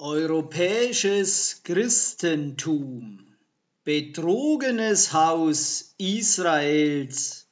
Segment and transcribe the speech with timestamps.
[0.00, 3.36] Europäisches Christentum
[3.82, 7.48] Betrogenes Haus Israels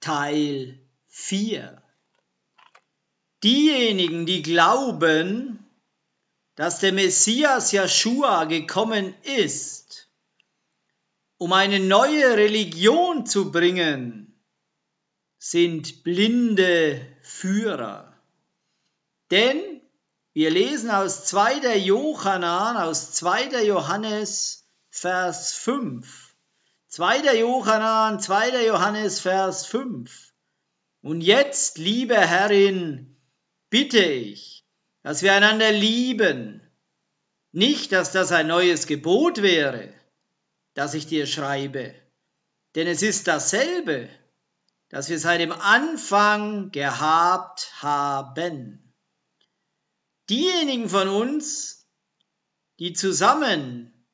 [0.00, 1.80] Teil 4
[3.44, 5.64] Diejenigen, die glauben,
[6.56, 10.10] dass der Messias Joshua gekommen ist,
[11.38, 14.34] um eine neue Religion zu bringen,
[15.38, 18.20] sind blinde Führer.
[19.30, 19.73] Denn
[20.34, 21.76] wir lesen aus 2.
[21.76, 23.64] Johannan, aus 2.
[23.64, 26.34] Johannes, Vers 5.
[26.88, 27.36] 2.
[27.38, 28.66] Johannan, 2.
[28.66, 30.34] Johannes, Vers 5.
[31.02, 33.16] Und jetzt, liebe Herrin,
[33.70, 34.66] bitte ich,
[35.04, 36.60] dass wir einander lieben.
[37.52, 39.94] Nicht, dass das ein neues Gebot wäre,
[40.74, 41.94] das ich dir schreibe,
[42.74, 44.08] denn es ist dasselbe,
[44.88, 48.83] das wir seit dem Anfang gehabt haben.
[50.30, 51.86] Diejenigen von uns,
[52.78, 54.06] die zusammen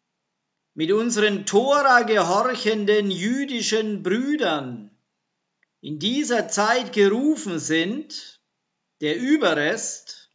[0.74, 4.90] mit unseren Tora gehorchenden jüdischen Brüdern
[5.80, 8.40] in dieser Zeit gerufen sind,
[9.01, 10.30] der Überrest,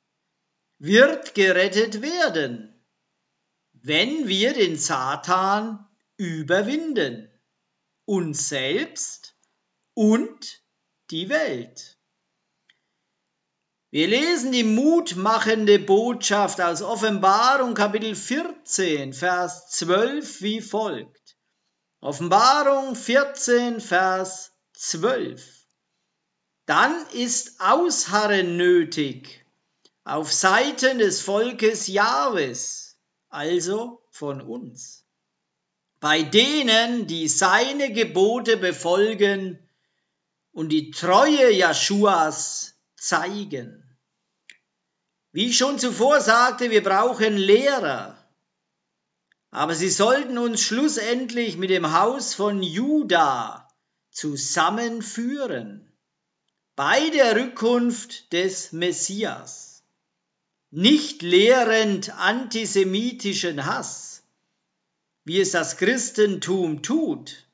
[0.77, 2.83] wird gerettet werden,
[3.73, 7.29] wenn wir den Satan überwinden,
[8.05, 9.37] uns selbst
[9.93, 10.63] und
[11.11, 11.94] die Welt.
[13.95, 21.37] Wir lesen die mutmachende Botschaft aus Offenbarung Kapitel 14, Vers 12 wie folgt.
[22.01, 25.41] Offenbarung 14, Vers 12.
[26.65, 29.45] Dann ist Ausharren nötig
[30.03, 32.97] auf Seiten des Volkes Jahwes,
[33.29, 35.05] also von uns.
[36.01, 39.57] Bei denen, die seine Gebote befolgen
[40.51, 43.83] und die Treue Jeschuas zeigen.
[45.35, 48.17] Wie ich schon zuvor sagte, wir brauchen Lehrer.
[49.51, 53.67] Aber sie sollten uns schlussendlich mit dem Haus von Juda
[54.11, 55.91] zusammenführen
[56.77, 59.83] bei der Rückkunft des Messias.
[60.71, 64.23] Nicht lehrend antisemitischen Hass,
[65.25, 67.45] wie es das Christentum tut.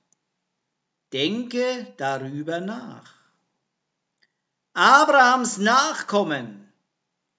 [1.14, 3.12] Denke darüber nach.
[4.74, 6.61] Abrahams Nachkommen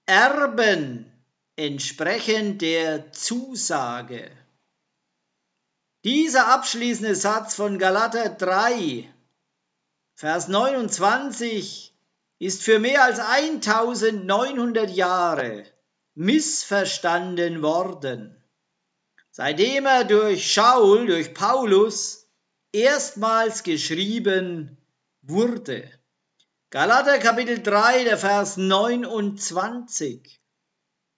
[0.05, 1.11] Erben
[1.55, 4.29] entsprechend der Zusage.
[6.03, 9.09] Dieser abschließende Satz von Galater 3,
[10.15, 11.93] Vers 29
[12.39, 15.65] ist für mehr als 1900 Jahre
[16.15, 18.35] missverstanden worden,
[19.31, 22.27] seitdem er durch Schaul, durch Paulus
[22.73, 24.77] erstmals geschrieben
[25.21, 25.89] wurde.
[26.73, 30.41] Galater Kapitel 3, der Vers 29.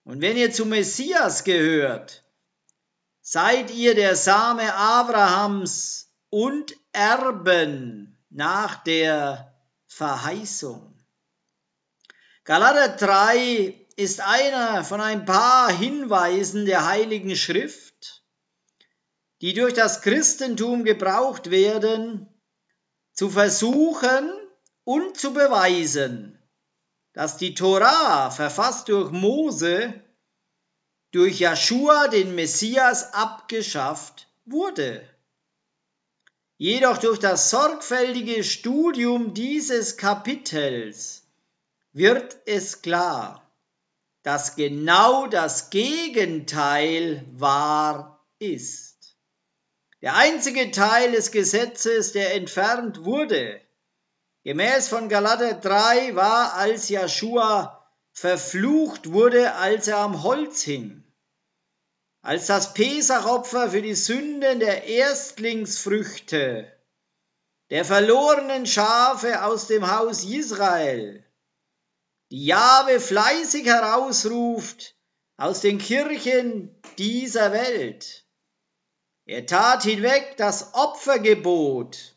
[0.04, 2.24] Und wenn ihr zu Messias gehört,
[3.22, 10.94] seid ihr der Same Abrahams und Erben nach der Verheißung.
[12.44, 18.22] Galater 3 ist einer von ein paar Hinweisen der Heiligen Schrift,
[19.40, 22.28] die durch das Christentum gebraucht werden,
[23.14, 24.30] zu versuchen,
[24.86, 26.38] und zu beweisen,
[27.12, 29.92] dass die Torah, verfasst durch Mose,
[31.10, 35.06] durch Joshua, den Messias, abgeschafft wurde.
[36.56, 41.24] Jedoch durch das sorgfältige Studium dieses Kapitels
[41.92, 43.50] wird es klar,
[44.22, 49.16] dass genau das Gegenteil wahr ist.
[50.00, 53.60] Der einzige Teil des Gesetzes, der entfernt wurde,
[54.46, 61.02] Gemäß von Galater 3 war, als Joshua verflucht wurde, als er am Holz hing.
[62.22, 66.72] Als das Pesachopfer für die Sünden der Erstlingsfrüchte,
[67.70, 71.24] der verlorenen Schafe aus dem Haus Israel,
[72.30, 74.94] die Jahwe fleißig herausruft
[75.38, 78.24] aus den Kirchen dieser Welt.
[79.24, 82.14] Er tat hinweg das Opfergebot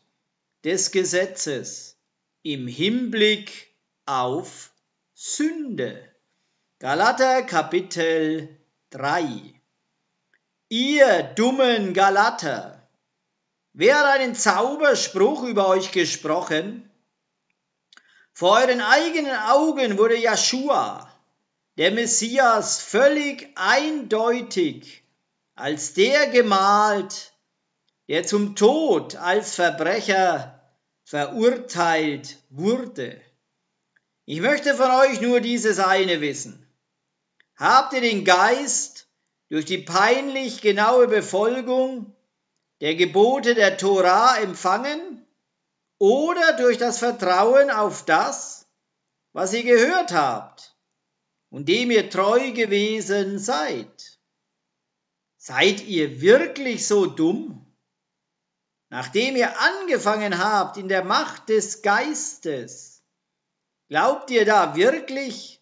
[0.62, 1.96] des Gesetzes
[2.42, 3.74] im Hinblick
[4.06, 4.72] auf
[5.12, 6.02] Sünde.
[6.78, 8.48] Galater Kapitel
[8.90, 9.52] 3
[10.70, 12.88] Ihr dummen Galater,
[13.74, 16.90] wer hat einen Zauberspruch über euch gesprochen?
[18.32, 21.12] Vor euren eigenen Augen wurde Joshua,
[21.76, 25.02] der Messias, völlig eindeutig
[25.56, 27.34] als der gemalt,
[28.08, 30.59] der zum Tod als Verbrecher
[31.10, 33.20] verurteilt wurde.
[34.26, 36.64] Ich möchte von euch nur dieses eine wissen.
[37.56, 39.08] Habt ihr den Geist
[39.48, 42.14] durch die peinlich genaue Befolgung
[42.80, 45.26] der Gebote der Tora empfangen
[45.98, 48.68] oder durch das Vertrauen auf das,
[49.32, 50.76] was ihr gehört habt
[51.48, 54.20] und dem ihr treu gewesen seid.
[55.38, 57.66] Seid ihr wirklich so dumm?
[58.90, 63.02] Nachdem ihr angefangen habt in der Macht des Geistes,
[63.88, 65.60] glaubt ihr da wirklich,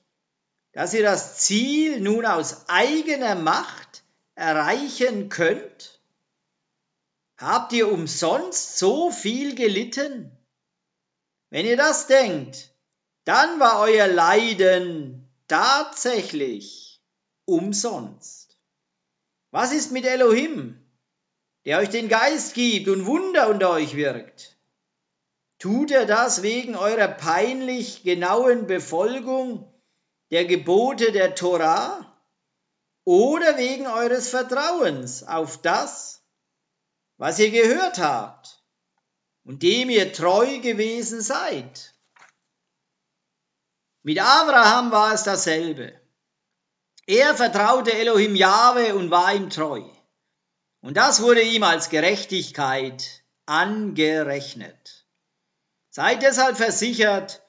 [0.73, 4.03] dass ihr das Ziel nun aus eigener Macht
[4.35, 6.01] erreichen könnt?
[7.37, 10.33] Habt ihr umsonst so viel gelitten?
[11.51, 12.73] Wenn ihr das denkt,
[13.25, 17.03] dann war euer Leiden tatsächlich
[17.45, 18.57] umsonst.
[19.51, 20.78] Was ist mit Elohim?
[21.65, 24.57] Der euch den Geist gibt und Wunder unter euch wirkt?
[25.59, 29.73] Tut er das wegen eurer peinlich genauen Befolgung
[30.31, 32.21] der Gebote der Torah
[33.05, 36.23] oder wegen eures Vertrauens auf das,
[37.17, 38.63] was ihr gehört habt
[39.45, 41.95] und dem ihr treu gewesen seid?
[44.03, 46.01] Mit Abraham war es dasselbe.
[47.07, 49.83] Er vertraute Elohim Jahwe und war ihm treu.
[50.81, 55.07] Und das wurde ihm als Gerechtigkeit angerechnet.
[55.91, 57.43] Seid deshalb versichert,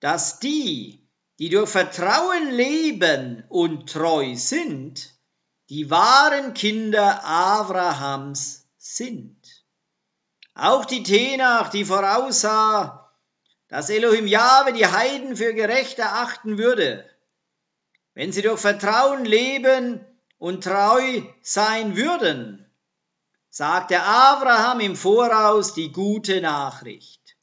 [0.00, 5.10] dass die, die durch Vertrauen leben und treu sind,
[5.68, 9.38] die wahren Kinder Abrahams sind.
[10.54, 13.10] Auch die Tenach, die voraussah,
[13.68, 17.08] dass Elohim Jahwe die Heiden für gerecht erachten würde,
[18.12, 20.04] wenn sie durch Vertrauen leben
[20.42, 22.66] und treu sein würden,
[23.48, 27.36] sagte Abraham im Voraus die gute Nachricht.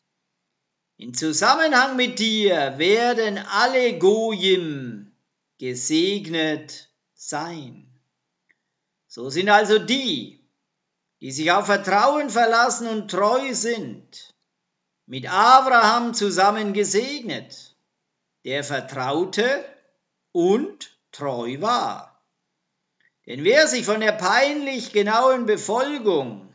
[0.98, 5.14] In Zusammenhang mit dir werden alle Gojim
[5.60, 7.88] gesegnet sein.
[9.08, 10.46] So sind also die,
[11.22, 14.36] die sich auf Vertrauen verlassen und treu sind,
[15.06, 17.78] mit Abraham zusammen gesegnet,
[18.44, 19.64] der vertraute
[20.34, 22.09] und treu war.
[23.30, 26.52] Denn wer sich von der peinlich genauen Befolgung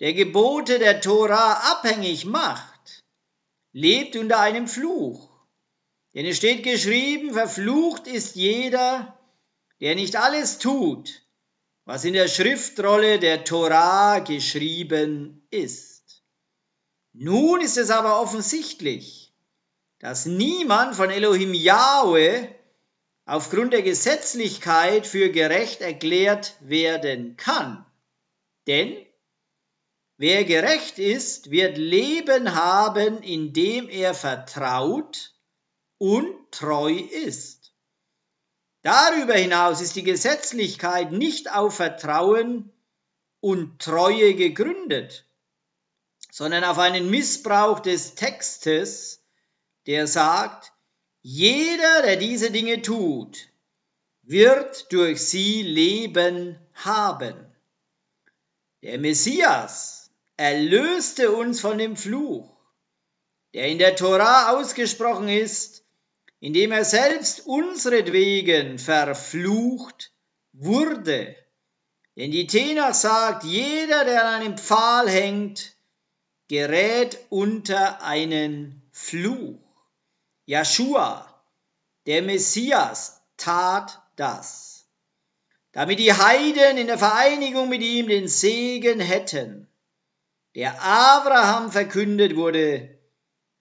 [0.00, 3.02] der Gebote der Tora abhängig macht,
[3.72, 5.30] lebt unter einem Fluch.
[6.12, 9.18] Denn es steht geschrieben, verflucht ist jeder,
[9.80, 11.22] der nicht alles tut,
[11.86, 16.22] was in der Schriftrolle der Tora geschrieben ist.
[17.14, 19.32] Nun ist es aber offensichtlich,
[20.00, 22.53] dass niemand von Elohim Yahweh
[23.26, 27.84] aufgrund der Gesetzlichkeit für gerecht erklärt werden kann.
[28.66, 28.96] Denn
[30.16, 35.34] wer gerecht ist, wird Leben haben, indem er vertraut
[35.98, 37.72] und treu ist.
[38.82, 42.70] Darüber hinaus ist die Gesetzlichkeit nicht auf Vertrauen
[43.40, 45.26] und Treue gegründet,
[46.30, 49.24] sondern auf einen Missbrauch des Textes,
[49.86, 50.73] der sagt,
[51.26, 53.48] jeder, der diese Dinge tut,
[54.24, 57.34] wird durch sie Leben haben.
[58.82, 62.54] Der Messias erlöste uns von dem Fluch,
[63.54, 65.86] der in der Tora ausgesprochen ist,
[66.40, 70.12] indem er selbst unseretwegen verflucht
[70.52, 71.34] wurde.
[72.16, 75.74] Denn die Tenach sagt, jeder, der an einem Pfahl hängt,
[76.48, 79.63] gerät unter einen Fluch.
[80.46, 81.26] Joshua,
[82.06, 84.86] der Messias, tat das,
[85.72, 89.68] damit die Heiden in der Vereinigung mit ihm den Segen hätten,
[90.54, 92.98] der Abraham verkündet wurde,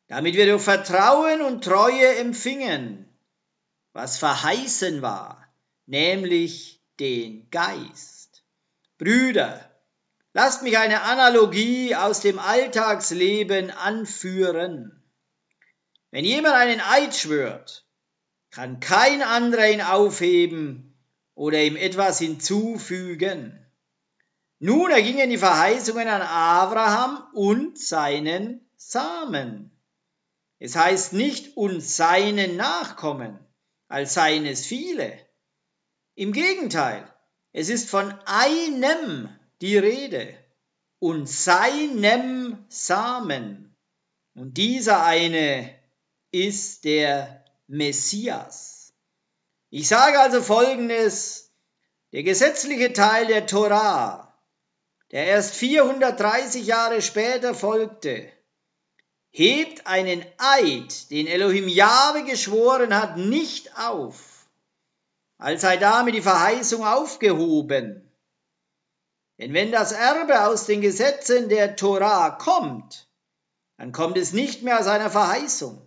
[0.07, 3.07] damit wir durch Vertrauen und Treue empfingen,
[3.93, 5.47] was verheißen war,
[5.85, 8.43] nämlich den Geist.
[8.97, 9.71] Brüder,
[10.33, 15.02] lasst mich eine Analogie aus dem Alltagsleben anführen.
[16.13, 17.87] Wenn jemand einen Eid schwört,
[18.51, 20.95] kann kein anderer ihn aufheben
[21.33, 23.59] oder ihm etwas hinzufügen.
[24.59, 29.71] Nun ergingen die Verheißungen an Abraham und seinen Samen.
[30.59, 33.39] Es heißt nicht und seinen Nachkommen,
[33.87, 35.17] als seien es viele.
[36.13, 37.11] Im Gegenteil,
[37.53, 39.29] es ist von einem
[39.61, 40.37] die Rede
[40.99, 43.75] und seinem Samen.
[44.35, 45.73] Und dieser eine
[46.33, 48.93] ist der Messias.
[49.69, 51.51] Ich sage also Folgendes,
[52.11, 54.35] der gesetzliche Teil der Torah,
[55.11, 58.31] der erst 430 Jahre später folgte,
[59.29, 64.47] hebt einen Eid, den Elohim Jahwe geschworen hat, nicht auf.
[65.37, 68.09] als sei damit die Verheißung aufgehoben.
[69.39, 73.07] Denn wenn das Erbe aus den Gesetzen der Torah kommt,
[73.77, 75.82] dann kommt es nicht mehr aus einer Verheißung.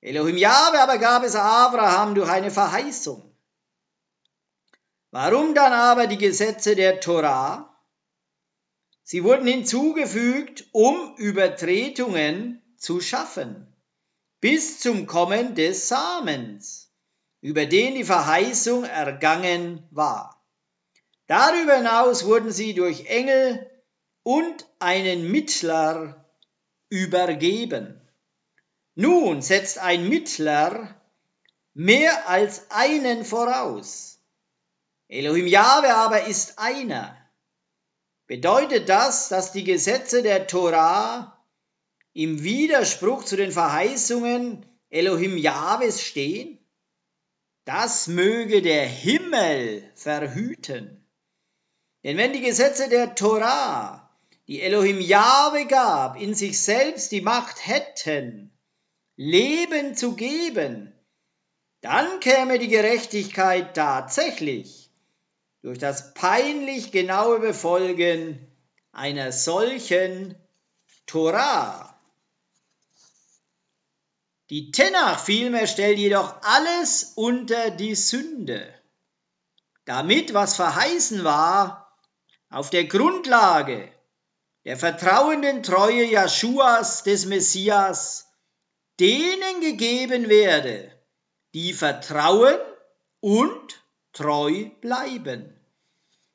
[0.00, 3.22] Elohim Jahwe aber gab es Abraham durch eine Verheißung.
[5.10, 7.74] Warum dann aber die Gesetze der Torah?
[9.02, 13.74] Sie wurden hinzugefügt, um Übertretungen zu schaffen,
[14.40, 16.92] bis zum Kommen des Samens,
[17.40, 20.44] über den die Verheißung ergangen war.
[21.26, 23.68] Darüber hinaus wurden sie durch Engel
[24.22, 26.26] und einen Mittler
[26.90, 27.97] übergeben.
[29.00, 31.00] Nun setzt ein Mittler
[31.72, 34.18] mehr als einen voraus.
[35.06, 37.16] Elohim Jahwe aber ist einer.
[38.26, 41.40] Bedeutet das, dass die Gesetze der Torah
[42.12, 46.58] im Widerspruch zu den Verheißungen Elohim Jahwes stehen?
[47.66, 51.06] Das möge der Himmel verhüten.
[52.02, 54.10] Denn wenn die Gesetze der Torah,
[54.48, 58.50] die Elohim Jahwe gab, in sich selbst die Macht hätten,
[59.20, 60.94] Leben zu geben,
[61.80, 64.92] dann käme die Gerechtigkeit tatsächlich
[65.60, 68.46] durch das peinlich genaue Befolgen
[68.92, 70.36] einer solchen
[71.06, 71.98] Torah.
[74.50, 78.72] Die Tenach vielmehr stellt jedoch alles unter die Sünde,
[79.84, 81.98] damit, was verheißen war,
[82.50, 83.90] auf der Grundlage
[84.64, 88.27] der vertrauenden Treue Jeschuas des Messias
[89.00, 90.90] denen gegeben werde,
[91.54, 92.58] die vertrauen
[93.20, 95.54] und treu bleiben.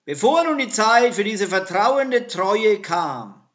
[0.05, 3.47] Bevor nun die Zeit für diese vertrauende Treue kam,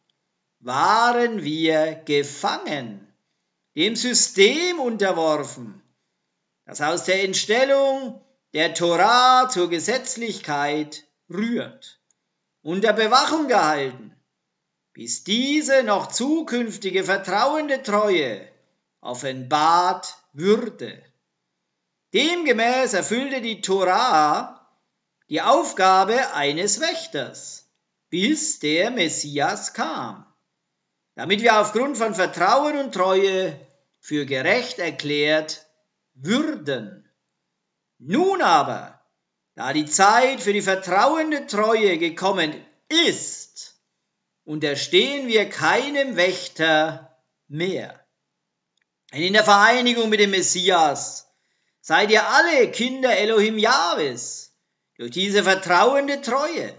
[0.61, 3.07] waren wir gefangen,
[3.77, 5.83] dem System unterworfen,
[6.65, 8.21] das aus der Entstellung
[8.55, 12.00] der Torah zur Gesetzlichkeit rührt,
[12.62, 14.15] unter Bewachung gehalten,
[14.93, 18.49] bis diese noch zukünftige vertrauende Treue
[19.00, 21.02] offenbart würde.
[22.14, 24.59] Demgemäß erfüllte die Torah
[25.28, 27.69] die Aufgabe eines Wächters,
[28.09, 30.26] bis der Messias kam,
[31.14, 33.59] damit wir aufgrund von Vertrauen und Treue
[34.00, 35.67] für gerecht erklärt
[36.14, 37.11] würden.
[37.99, 39.02] Nun aber,
[39.55, 42.55] da die Zeit für die vertrauende Treue gekommen
[43.07, 43.75] ist,
[44.45, 47.98] unterstehen wir keinem Wächter mehr.
[49.12, 51.27] Denn in der Vereinigung mit dem Messias
[51.81, 54.53] seid ihr alle Kinder Elohim Jahwes
[54.97, 56.75] durch diese vertrauende Treue.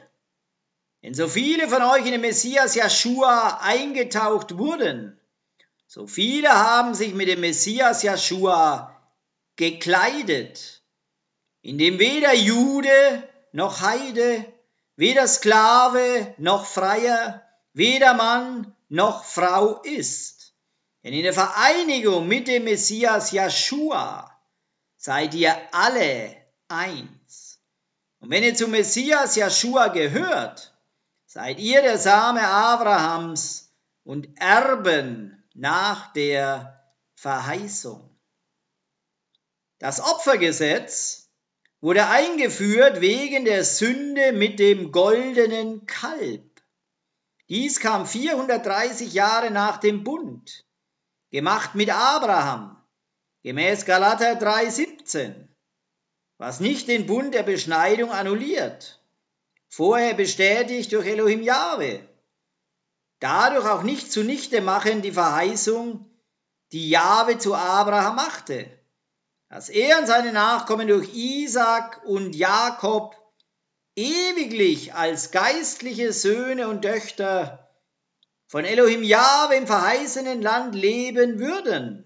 [1.01, 5.19] Denn so viele von euch in den Messias Joshua eingetaucht wurden,
[5.87, 8.95] so viele haben sich mit dem Messias Joshua
[9.55, 10.83] gekleidet,
[11.61, 14.45] indem weder Jude noch Heide,
[14.97, 17.41] weder Sklave noch Freier,
[17.73, 20.38] weder Mann noch Frau ist
[21.03, 24.29] denn in der Vereinigung mit dem Messias Joshua
[24.97, 26.35] seid ihr alle
[26.67, 27.59] eins.
[28.19, 30.77] Und wenn ihr zum Messias Joshua gehört,
[31.25, 36.83] seid ihr der Same Abrahams und Erben nach der
[37.15, 38.09] Verheißung.
[39.77, 41.29] Das Opfergesetz
[41.79, 46.61] wurde eingeführt wegen der Sünde mit dem goldenen Kalb.
[47.47, 50.65] Dies kam 430 Jahre nach dem Bund
[51.31, 52.81] gemacht mit Abraham,
[53.43, 55.47] gemäß Galater 3,17,
[56.37, 59.01] was nicht den Bund der Beschneidung annulliert,
[59.67, 62.07] vorher bestätigt durch Elohim Jahwe,
[63.19, 66.05] dadurch auch nicht zunichte machen die Verheißung,
[66.71, 68.69] die Jahwe zu Abraham machte,
[69.49, 73.15] dass er und seine Nachkommen durch Isaac und Jakob
[73.95, 77.68] ewiglich als geistliche Söhne und Töchter
[78.49, 82.03] von Elohim Jahwe im verheißenen Land leben würden,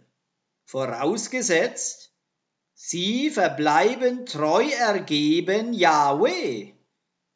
[0.65, 2.12] vorausgesetzt,
[2.73, 6.73] sie verbleiben treu ergeben Jahwe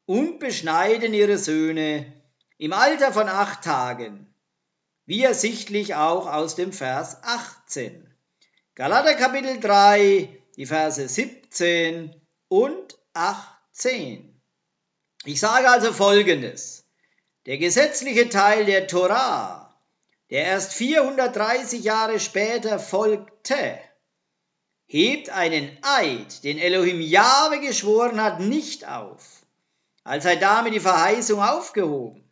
[0.05, 2.13] und beschneiden ihre Söhne
[2.57, 4.27] im Alter von acht Tagen,
[5.05, 8.13] wie ersichtlich auch aus dem Vers 18.
[8.75, 12.13] Galater Kapitel 3, die Verse 17
[12.49, 14.37] und 18.
[15.23, 16.86] Ich sage also Folgendes.
[17.47, 19.73] Der gesetzliche Teil der Torah,
[20.29, 23.79] der erst 430 Jahre später folgte,
[24.85, 29.45] hebt einen Eid, den Elohim Jahwe geschworen hat, nicht auf,
[30.03, 32.29] als sei damit die Verheißung aufgehoben.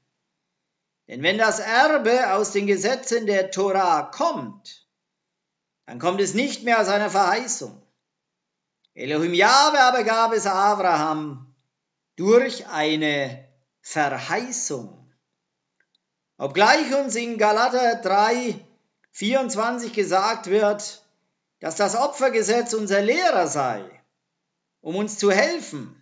[1.08, 4.86] Denn wenn das Erbe aus den Gesetzen der Torah kommt,
[5.86, 7.82] dann kommt es nicht mehr aus einer Verheißung.
[8.96, 11.56] Elohim Jahwe aber gab es Abraham
[12.18, 13.48] durch eine
[13.80, 15.05] Verheißung.
[16.38, 18.60] Obgleich uns in Galater 3,
[19.12, 21.06] 24 gesagt wird,
[21.60, 23.90] dass das Opfergesetz unser Lehrer sei,
[24.82, 25.96] um uns zu helfen,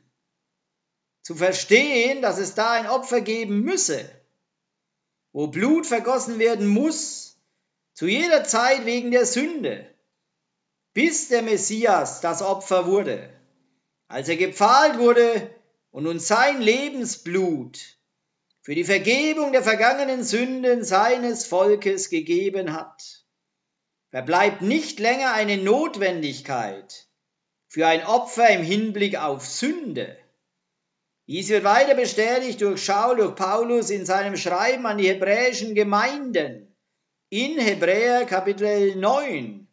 [1.22, 4.10] zu verstehen, dass es da ein Opfer geben müsse,
[5.32, 7.38] wo Blut vergossen werden muss,
[7.94, 9.88] zu jeder Zeit wegen der Sünde,
[10.94, 13.30] bis der Messias das Opfer wurde,
[14.08, 15.54] als er gepfahlt wurde
[15.92, 17.98] und uns sein Lebensblut
[18.64, 23.26] für die Vergebung der vergangenen Sünden seines Volkes gegeben hat,
[24.10, 27.08] verbleibt nicht länger eine Notwendigkeit
[27.68, 30.18] für ein Opfer im Hinblick auf Sünde.
[31.28, 36.74] Dies wird weiter bestätigt durch Schaul, durch Paulus in seinem Schreiben an die hebräischen Gemeinden
[37.30, 39.68] in Hebräer Kapitel 9,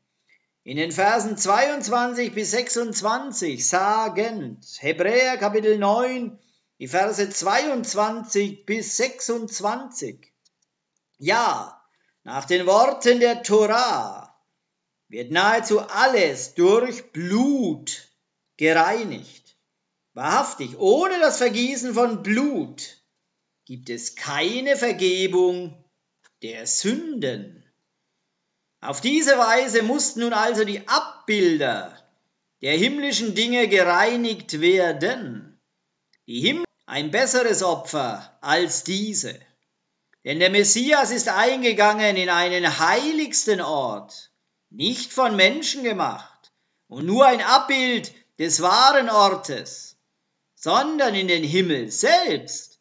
[0.65, 6.39] in den Versen 22 bis 26 sagend, Hebräer Kapitel 9,
[6.81, 10.33] die Verse 22 bis 26.
[11.19, 11.79] Ja,
[12.25, 14.35] nach den Worten der Torah
[15.09, 18.09] wird nahezu alles durch Blut
[18.57, 19.59] gereinigt.
[20.15, 22.97] Wahrhaftig, ohne das Vergießen von Blut
[23.67, 25.85] gibt es keine Vergebung
[26.43, 27.63] der Sünden.
[28.81, 31.99] Auf diese Weise mussten nun also die Abbilder
[32.63, 35.61] der himmlischen Dinge gereinigt werden.
[36.27, 39.39] Die Himmel ein besseres Opfer als diese.
[40.25, 44.33] Denn der Messias ist eingegangen in einen heiligsten Ort,
[44.71, 46.53] nicht von Menschen gemacht
[46.89, 49.99] und nur ein Abbild des wahren Ortes,
[50.57, 52.81] sondern in den Himmel selbst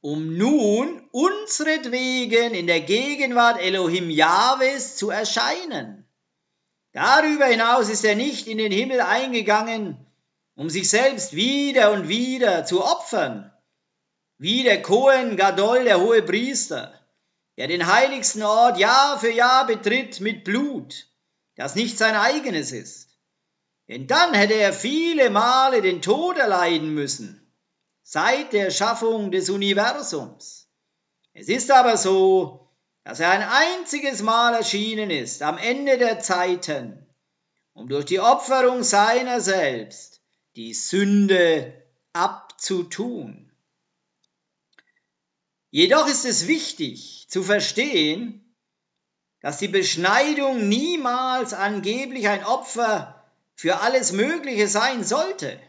[0.00, 6.08] um nun unsretwegen in der Gegenwart Elohim Jahwes zu erscheinen.
[6.92, 10.06] Darüber hinaus ist er nicht in den Himmel eingegangen,
[10.60, 13.50] um sich selbst wieder und wieder zu opfern,
[14.36, 16.92] wie der Kohen Gadol, der hohe Priester,
[17.56, 21.06] der den heiligsten Ort Jahr für Jahr betritt mit Blut,
[21.56, 23.08] das nicht sein eigenes ist.
[23.88, 27.50] Denn dann hätte er viele Male den Tod erleiden müssen
[28.02, 30.68] seit der Schaffung des Universums.
[31.32, 32.68] Es ist aber so,
[33.04, 37.06] dass er ein einziges Mal erschienen ist, am Ende der Zeiten,
[37.72, 40.19] um durch die Opferung seiner selbst
[40.56, 41.72] die Sünde
[42.12, 43.52] abzutun.
[45.70, 48.54] Jedoch ist es wichtig zu verstehen,
[49.40, 55.60] dass die Beschneidung niemals angeblich ein Opfer für alles Mögliche sein sollte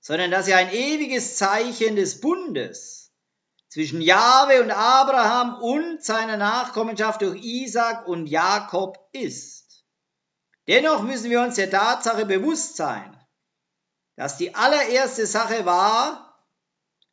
[0.00, 3.12] sondern dass er ein ewiges Zeichen des Bundes
[3.68, 9.84] zwischen Jahwe und Abraham und seiner Nachkommenschaft durch Isaac und Jakob ist.
[10.66, 13.16] Dennoch müssen wir uns der Tatsache bewusst sein,
[14.20, 16.38] dass die allererste Sache war,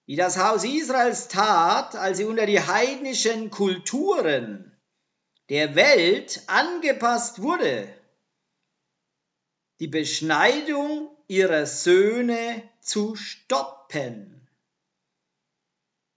[0.07, 4.77] die das Haus Israels tat, als sie unter die heidnischen Kulturen
[5.47, 7.87] der Welt angepasst wurde,
[9.79, 14.45] die Beschneidung ihrer Söhne zu stoppen.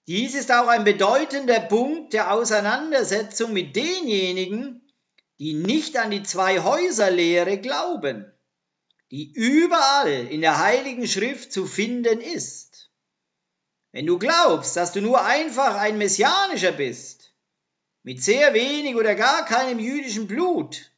[0.09, 4.93] Dies ist auch ein bedeutender Punkt der Auseinandersetzung mit denjenigen,
[5.39, 8.30] die nicht an die Zwei-Häuser-Lehre glauben,
[9.11, 12.91] die überall in der Heiligen Schrift zu finden ist.
[13.93, 17.35] Wenn du glaubst, dass du nur einfach ein Messianischer bist,
[18.03, 20.93] mit sehr wenig oder gar keinem jüdischen Blut,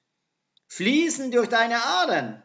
[0.68, 2.42] fließend durch deine Adern,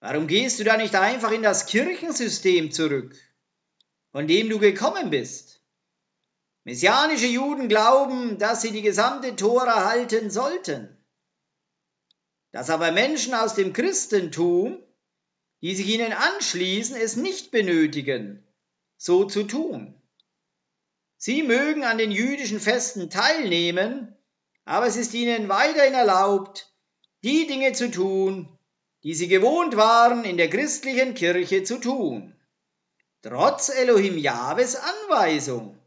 [0.00, 3.16] Warum gehst du da nicht einfach in das Kirchensystem zurück,
[4.12, 5.60] von dem du gekommen bist?
[6.64, 10.95] Messianische Juden glauben, dass sie die gesamte Tora halten sollten.
[12.56, 14.82] Dass aber Menschen aus dem Christentum,
[15.60, 18.42] die sich ihnen anschließen, es nicht benötigen,
[18.96, 19.94] so zu tun.
[21.18, 24.16] Sie mögen an den jüdischen Festen teilnehmen,
[24.64, 26.72] aber es ist ihnen weiterhin erlaubt,
[27.22, 28.48] die Dinge zu tun,
[29.02, 32.34] die sie gewohnt waren, in der christlichen Kirche zu tun.
[33.20, 35.78] Trotz Elohim Jahwes Anweisung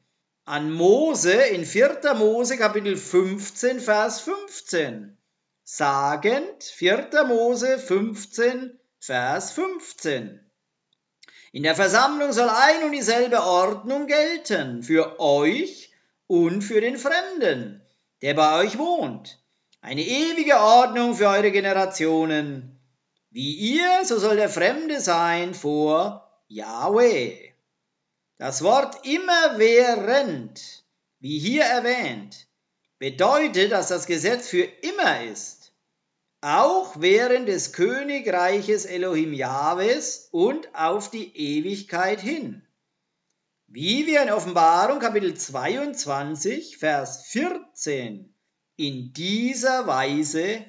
[0.45, 2.13] an Mose in 4.
[2.13, 5.18] Mose Kapitel 15, Vers 15,
[5.71, 7.25] sagend 4.
[7.27, 10.39] Mose 15, Vers 15.
[11.51, 15.93] In der Versammlung soll ein und dieselbe Ordnung gelten für euch
[16.25, 17.83] und für den Fremden,
[18.23, 19.39] der bei euch wohnt.
[19.79, 22.79] Eine ewige Ordnung für eure Generationen
[23.29, 27.51] wie ihr, so soll der Fremde sein vor Yahweh.
[28.39, 30.83] Das Wort immerwährend,
[31.19, 32.47] wie hier erwähnt,
[32.97, 35.58] bedeutet, dass das Gesetz für immer ist.
[36.41, 42.65] Auch während des Königreiches Elohim Jahwes und auf die Ewigkeit hin.
[43.67, 48.33] Wie wir in Offenbarung Kapitel 22, Vers 14
[48.77, 50.65] in dieser Weise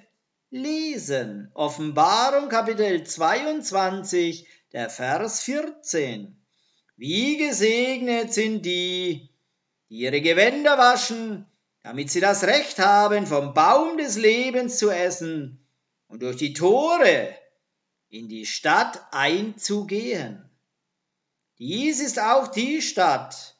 [0.50, 1.50] lesen.
[1.54, 6.36] Offenbarung Kapitel 22, der Vers 14.
[6.96, 9.30] Wie gesegnet sind die,
[9.88, 11.46] die ihre Gewänder waschen,
[11.82, 15.59] damit sie das Recht haben, vom Baum des Lebens zu essen
[16.10, 17.34] und durch die Tore
[18.08, 20.44] in die Stadt einzugehen.
[21.58, 23.56] Dies ist auch die Stadt,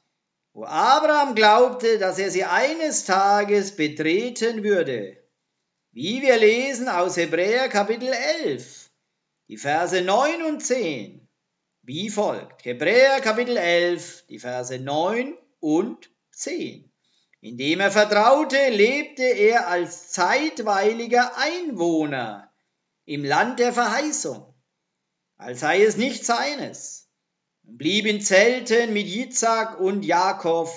[0.53, 5.17] wo Abraham glaubte, dass er sie eines Tages betreten würde.
[5.93, 8.91] Wie wir lesen aus Hebräer Kapitel 11,
[9.49, 11.29] die Verse 9 und 10,
[11.83, 12.65] wie folgt.
[12.65, 16.90] Hebräer Kapitel 11, die Verse 9 und 10.
[17.43, 22.53] Indem er vertraute, lebte er als zeitweiliger Einwohner
[23.07, 24.55] im Land der Verheißung,
[25.39, 27.09] als sei es nicht seines,
[27.67, 30.69] und blieb in Zelten mit Jitzak und Jakob,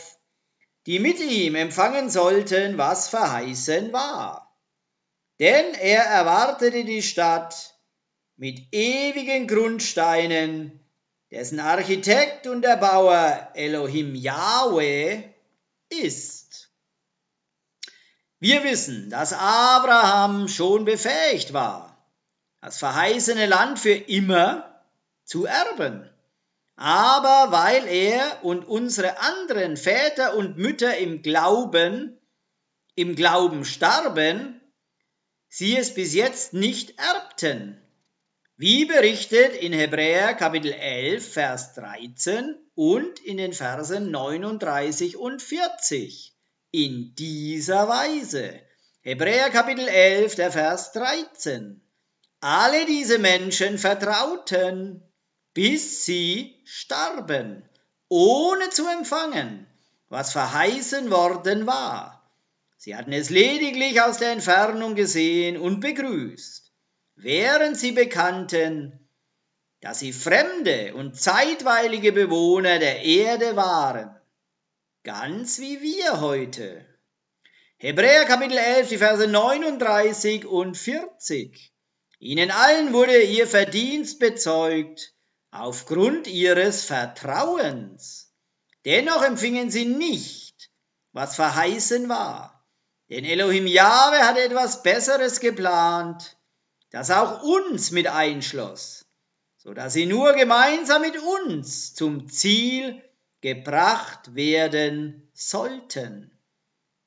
[0.86, 4.58] die mit ihm empfangen sollten, was verheißen war.
[5.40, 7.76] Denn er erwartete die Stadt
[8.38, 10.80] mit ewigen Grundsteinen,
[11.30, 15.24] dessen Architekt und Erbauer Elohim Yahweh
[15.90, 16.43] ist.
[18.44, 22.06] Wir wissen, dass Abraham schon befähigt war,
[22.60, 24.84] das verheißene Land für immer
[25.24, 26.10] zu erben.
[26.76, 32.20] Aber weil er und unsere anderen Väter und Mütter im Glauben,
[32.96, 34.60] im Glauben starben,
[35.48, 37.82] sie es bis jetzt nicht erbten.
[38.58, 46.33] Wie berichtet in Hebräer Kapitel 11, Vers 13 und in den Versen 39 und 40
[46.74, 48.60] in dieser Weise.
[49.02, 51.80] Hebräer Kapitel 11, der Vers 13.
[52.40, 55.04] Alle diese Menschen vertrauten,
[55.54, 57.64] bis sie starben,
[58.10, 59.68] ohne zu empfangen,
[60.10, 62.28] was verheißen worden war.
[62.78, 66.74] Sie hatten es lediglich aus der Entfernung gesehen und begrüßt,
[67.16, 69.08] während sie bekannten,
[69.80, 74.16] dass sie fremde und zeitweilige Bewohner der Erde waren
[75.04, 76.86] ganz wie wir heute.
[77.78, 81.74] Hebräer Kapitel 11, die Verse 39 und 40.
[82.20, 85.14] Ihnen allen wurde ihr Verdienst bezeugt
[85.52, 88.34] aufgrund ihres Vertrauens.
[88.86, 90.72] Dennoch empfingen sie nicht,
[91.12, 92.66] was verheißen war.
[93.10, 96.38] Denn Elohim Jahwe hat etwas Besseres geplant,
[96.92, 99.06] das auch uns mit einschloss,
[99.58, 103.04] so dass sie nur gemeinsam mit uns zum Ziel
[103.44, 106.32] gebracht werden sollten.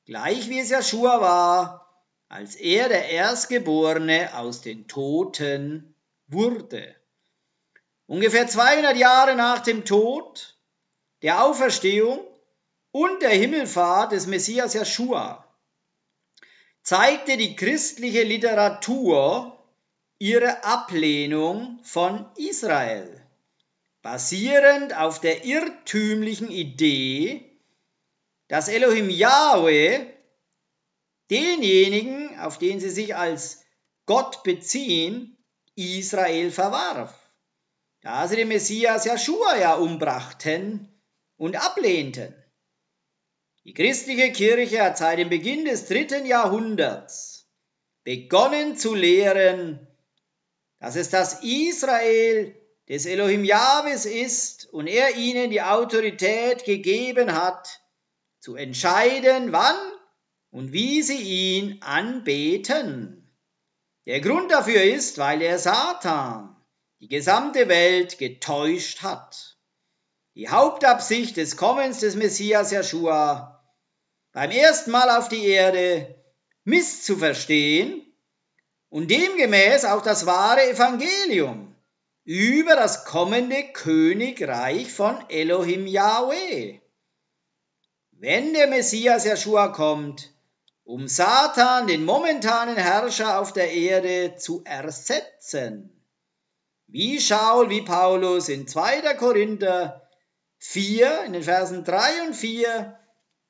[0.05, 5.95] Gleich wie es Joshua war, als er der Erstgeborene aus den Toten
[6.27, 6.95] wurde.
[8.05, 10.55] Ungefähr 200 Jahre nach dem Tod,
[11.23, 12.19] der Auferstehung
[12.91, 15.43] und der Himmelfahrt des Messias Joshua
[16.83, 19.57] zeigte die christliche Literatur
[20.19, 23.16] ihre Ablehnung von Israel
[24.09, 27.43] basierend auf der irrtümlichen Idee,
[28.47, 29.99] dass Elohim Yahweh
[31.29, 33.65] denjenigen, auf den sie sich als
[34.05, 35.37] Gott beziehen,
[35.75, 37.13] Israel verwarf,
[37.99, 40.87] da sie den Messias Joshua ja umbrachten
[41.35, 42.33] und ablehnten.
[43.65, 47.45] Die christliche Kirche hat seit dem Beginn des dritten Jahrhunderts
[48.05, 49.85] begonnen zu lehren,
[50.79, 52.55] dass es das Israel
[52.89, 57.81] des Elohim Jahwes ist und er ihnen die Autorität gegeben hat,
[58.39, 59.75] zu entscheiden, wann
[60.51, 63.35] und wie sie ihn anbeten.
[64.05, 66.55] Der Grund dafür ist, weil der Satan
[67.01, 69.57] die gesamte Welt getäuscht hat.
[70.35, 73.53] Die Hauptabsicht des Kommens des Messias Joshua
[74.31, 76.23] beim ersten Mal auf die Erde
[76.63, 78.05] misszuverstehen
[78.89, 81.66] und demgemäß auch das wahre Evangelium
[82.27, 86.79] über das kommende Königreich von Elohim Yahweh.
[88.11, 90.33] Wenn der Messias Joshua kommt,
[90.83, 95.89] um Satan, den momentanen Herrscher auf der Erde, zu ersetzen.
[96.87, 99.13] Wie Schaul, wie Paulus in 2.
[99.13, 100.09] Korinther
[100.57, 102.99] 4, in den Versen 3 und 4,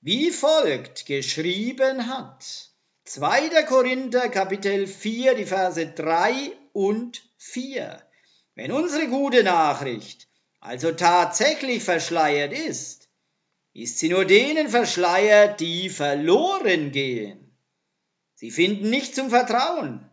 [0.01, 2.69] wie folgt geschrieben hat.
[3.05, 3.63] 2.
[3.63, 8.03] Korinther Kapitel 4, die Verse 3 und 4.
[8.57, 10.27] Wenn unsere gute Nachricht
[10.59, 13.07] also tatsächlich verschleiert ist,
[13.73, 17.55] ist sie nur denen verschleiert, die verloren gehen.
[18.33, 20.09] Sie finden nicht zum Vertrauen.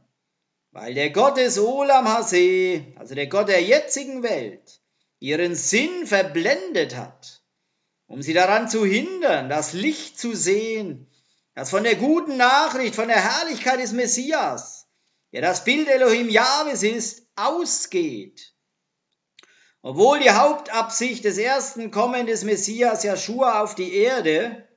[0.73, 4.81] weil der Gott des Olam Hase, also der Gott der jetzigen Welt,
[5.21, 7.43] ihren Sinn verblendet hat,
[8.09, 11.07] um sie daran zu hindern, das Licht zu sehen,
[11.55, 14.74] das von der guten Nachricht, von der Herrlichkeit des Messias,
[15.35, 18.55] der das Bild Elohim Jahwes ist, ausgeht.
[19.83, 24.69] Obwohl die Hauptabsicht des ersten Kommen des Messias Joshua auf die Erde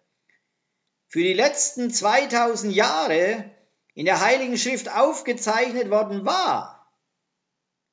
[1.07, 3.51] für die letzten 2000 Jahre
[3.93, 6.91] in der Heiligen Schrift aufgezeichnet worden war,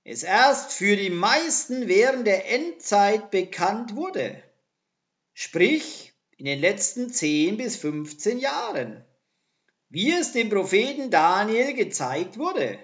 [0.03, 4.43] es erst für die meisten während der Endzeit bekannt wurde,
[5.35, 9.04] sprich in den letzten 10 bis 15 Jahren,
[9.89, 12.79] wie es dem Propheten Daniel gezeigt wurde.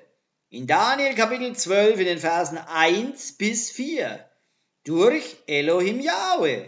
[0.49, 4.29] In Daniel Kapitel 12 in den Versen 1 bis 4
[4.85, 6.67] durch Elohim Yahweh,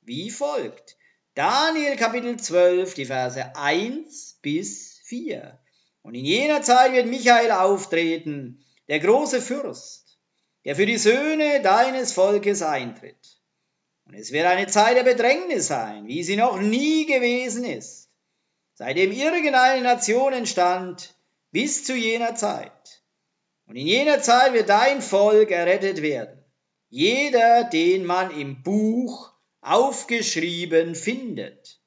[0.00, 0.96] wie folgt.
[1.34, 5.58] Daniel Kapitel 12, die Verse 1 bis 4.
[6.02, 10.18] Und in jener Zeit wird Michael auftreten, der große Fürst,
[10.64, 13.40] der für die Söhne deines Volkes eintritt.
[14.04, 18.01] Und es wird eine Zeit der Bedrängnis sein, wie sie noch nie gewesen ist,
[18.74, 21.14] seitdem irgendeine Nation entstand,
[21.50, 23.02] bis zu jener Zeit.
[23.66, 26.44] Und in jener Zeit wird dein Volk errettet werden,
[26.88, 31.80] jeder, den man im Buch aufgeschrieben findet.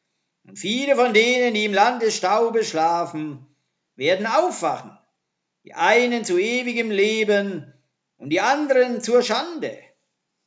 [0.43, 3.45] Und viele von denen, die im Land des Staubes schlafen,
[3.95, 4.97] werden aufwachen,
[5.63, 7.73] die einen zu ewigem Leben
[8.17, 9.77] und die anderen zur Schande,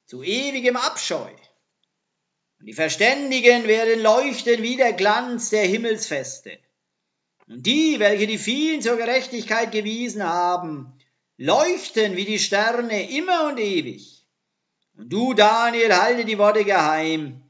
[0.07, 1.31] zu ewigem Abscheu.
[2.59, 6.59] Und die Verständigen werden leuchten wie der Glanz der Himmelsfeste.
[7.47, 10.93] Und die, welche die vielen zur Gerechtigkeit gewiesen haben,
[11.37, 14.27] leuchten wie die Sterne immer und ewig.
[14.97, 17.43] Und du, Daniel, halte die Worte geheim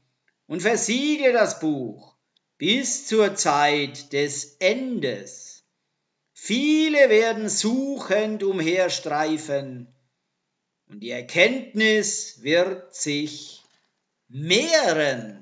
[0.47, 2.15] und versiegle das Buch
[2.57, 5.63] bis zur Zeit des Endes.
[6.33, 9.87] Viele werden suchend umherstreifen
[10.87, 13.58] und die Erkenntnis wird sich
[14.29, 15.38] mehren.